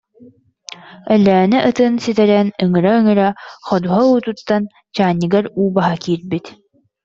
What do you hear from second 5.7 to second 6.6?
баһа киирбит